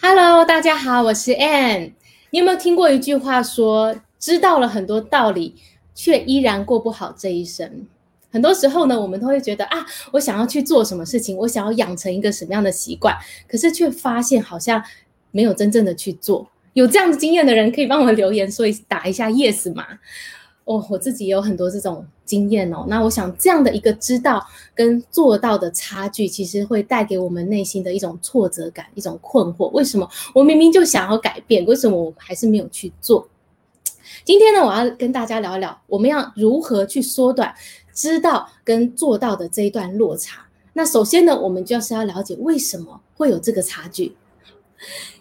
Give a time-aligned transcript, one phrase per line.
[0.00, 1.92] Hello，大家好，我是 Ann。
[2.30, 5.54] 你有没有听过一句话说，知道了很多道理，
[5.94, 7.86] 却依然过不好这一生？
[8.30, 13.16] 很多时候呢，我们都会觉得啊，我想要去做什么事情，我想要养成一个什么样的习惯，
[13.48, 14.82] 可是却发现好像
[15.30, 16.48] 没有真正的去做。
[16.72, 19.86] 有这样的经验的人，可以帮我留言说一打一下 yes 吗？
[20.64, 22.84] 哦，我自己也有很多这种经验哦。
[22.88, 29.68] 那我想这样的一个知道跟做到的差距，其实会带给我们内心的一种挫折感，一种困惑。
[29.70, 33.28] 为什么我明明就想要改变，为什么我还是没有去做？
[34.24, 37.52] 今天呢，我要跟大家聊一聊，我们要如何去缩短
[37.92, 40.46] 知道跟做到的这一段落差。
[40.74, 44.14] 那首先呢，我们就是要了解为什么会有这个差距。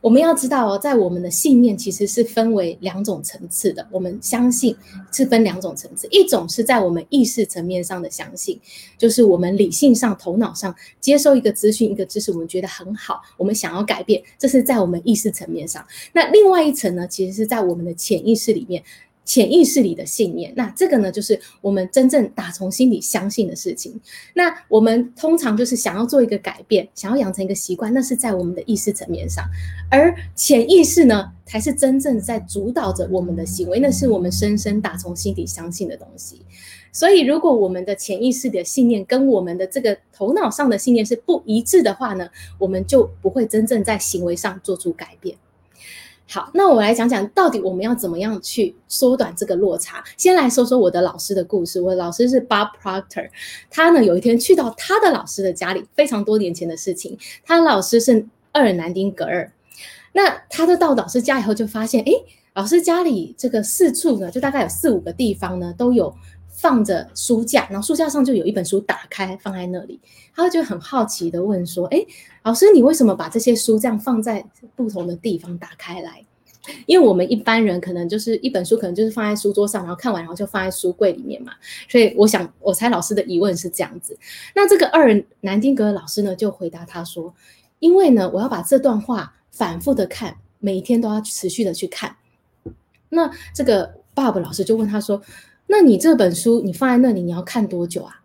[0.00, 3.86] 我们要知道，在我们的信念其实是分为两种层次的。
[3.90, 4.76] 我们相信
[5.10, 8.60] 是分两种层次，一种是在我们意识层面上的相信，
[8.96, 15.84] 就是我们理性上、头脑上接收一个资讯、一个知识，我们觉得很好，我们想要改变，这是在我们意识层面上。
[16.12, 18.82] 那另外一层呢，其实是在我们的潜意识里面。
[19.28, 24.00] 潜意识里的信念，那这个呢，就是我们真正打从心里相信的事情。
[24.32, 29.44] 那我们通常就是想要做一个改变，想要养成一个习惯，那是在我们的意识层面上，
[29.90, 36.40] 而潜意识呢，才是真正在主导着我们的行为，那是我们深深打从心底相信的东西。
[36.90, 42.26] 所以，如果我们的潜意识的信念跟我们的这个头脑上的信念是不一致的话呢，
[42.58, 45.36] 我们就不会真正在行为上做出改变。
[46.30, 50.04] 好，那我来讲讲到底我们要怎么样去缩短这个落差。
[50.18, 51.80] 先来说说我的老师的故事。
[51.80, 53.30] 我的老师是 Bob Proctor，
[53.70, 57.16] 他呢有一天去到他的老师的家里，非常多年前的事情。
[57.46, 59.50] 他的老师是厄尔南丁格尔。
[60.12, 62.12] 那他就到老师家以后就发现，诶，
[62.54, 66.14] 老师家里这个四处呢，就大概有四五个地方呢，都有
[66.58, 70.00] 放着书架，然后书架上就有一本书打开放在那里。
[70.34, 72.04] 他就很好奇的问说，诶，
[72.42, 74.44] 老师，你为什么把这些书这样放在
[74.74, 76.24] 不同的地方打开来？
[76.86, 81.52] 因为我们一般人可能就是一本书，可能就是放在书桌上，然后看完然后就放在书柜里面嘛。
[81.88, 84.18] 所以我想，我猜老师的疑问是这样子。
[84.54, 87.32] 那这个二南丁格尔老师呢，就回答他说
[87.78, 92.16] ：“因为呢，我要把这段话反复的看，每天都要持续的去看。”
[93.08, 95.22] 那这个 Bob 老师就问他说
[95.68, 98.22] ：“那你这本书你放在那里，你要看多久啊？”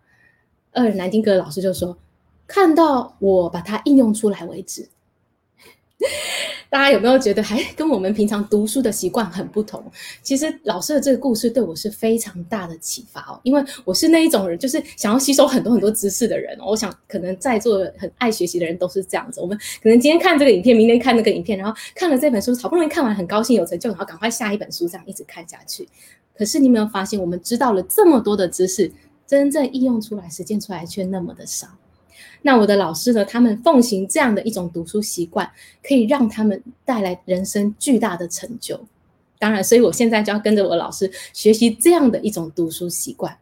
[0.74, 1.96] 二南丁格老师就说。
[2.46, 4.88] 看到我把它应用出来为止，
[6.70, 9.82] 大家有没有觉得还跟我们平常读书的习惯很不同？
[10.22, 16.56] 其实老师的这个故事对我是非常大的启发哦，因为我是那一种人，就是想要吸收很多很多知识的人。
[16.60, 19.40] 我想可能在座很爱学习的人都是这样子。
[19.40, 25.88] 我们可能今天看这个影片，明天看那个影片，然后看了这本书，好不容易看完，很高兴有成就，然后赶快下一本书，这样一直看下去。
[26.36, 28.92] 可是你没有发现，我们知道了这么多的知识，
[29.26, 31.68] 真正应用出来、实践出来却那么的少？
[32.42, 33.24] 那我的老师呢？
[33.24, 35.50] 他们奉行这样的一种读书习惯，
[35.82, 38.80] 可以让他们带来人生巨大的成就。
[39.40, 43.38] 当然，所以我现在就要跟着我的老师学习这样的一种读书习惯。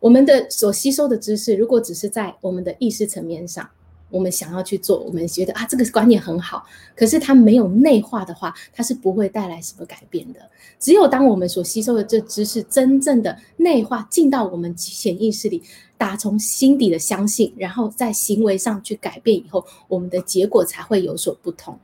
[0.00, 3.68] 我们的所吸收的知识，如果只是在我们的意识层面上，
[4.10, 10.40] 我们想要去做，我们觉得啊，这个观念很好，可是它没有内化的话，它是不会带来什么改变的。
[10.78, 15.62] 只有当我们所吸收的这知识真正的内化进到我们潜意识里。
[15.98, 21.78] 打从心底的相信，然后在行为上去改变以后，我们的结果才会有所不同。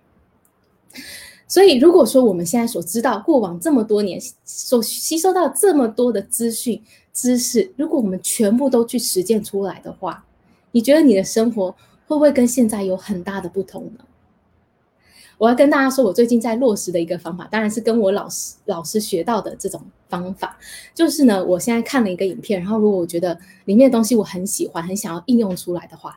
[1.48, 6.82] 所以，如果说我们现在所知道过往这么多年所吸收到这么多的资讯
[7.14, 10.22] 知识，如果我们全部都去实践出来的话，
[10.72, 11.74] 你觉得你的生活
[12.12, 14.04] 会不会跟现在有很大的不同呢？
[15.38, 20.56] 我要跟大家说，我最近在落实的一个方法，当然是跟我老师老师学到的这种方法，
[20.94, 26.16] 就是呢，我现在看了一个影片，然后如果我觉得里面的东西我很喜欢，很想要应用出来的话，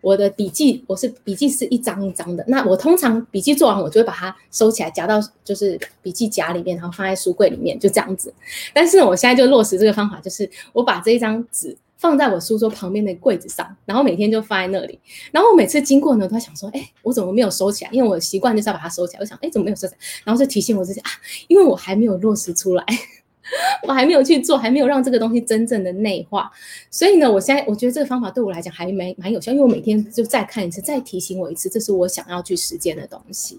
[0.00, 8.34] 我的笔记我是笔记是一张一张的，那我通常笔记做完，我就会把它收起来，夹到就是笔记夹里面，然后放在书柜里面，就这样子。
[8.74, 11.76] 但是呢，我现在就落实这个方法，就是我把这一张纸。
[11.96, 14.98] 放在我书桌旁边的柜子上，然后每天就放在那里。
[15.32, 19.20] 然后我每次经过呢，都想说：“哎，我怎么没有收起来？”因为我习惯就是要把它收起来。
[19.20, 21.10] 我想：“哎，怎么没有收起来？”然后就提醒我自己啊，
[21.48, 22.84] 因为我还没有落实出来，
[23.88, 26.50] 我还没有去做，还没有让这个东西真正的内化。
[26.90, 33.58] 所以呢，我现在我觉得这个方法对我来讲还蛮蛮有效，因为我每天就再看一次，再提醒我一次，这是我想要去实践的东西。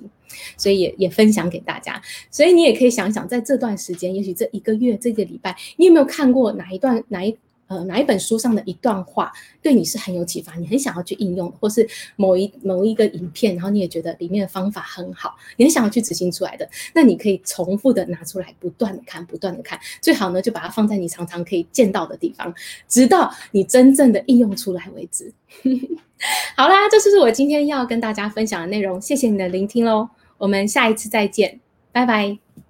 [0.58, 2.00] 所以也也分享给大家。
[2.30, 7.36] 所以你也可以想想，在这段时间，也许这一个月、这个礼拜，你有没有看过哪一段哪一？
[7.68, 9.32] 呃哪一本书上的一段话
[9.62, 22.54] 对你是很有启发，你很想要去应用，或是某一某一个影片，然后你也觉得里面的方法很好，你很想要去执行出来的，那你可以重复的拿出来，不断的看，不断的看，最好呢就把它放在你常常可以见到的地方，
[22.88, 25.34] 直到你真正的应用出来为止。
[26.56, 31.60] 好啦，这就是我今天要跟大家分享的内容，谢谢你的聆听喽，我们下一次再见，
[31.92, 32.67] 拜拜。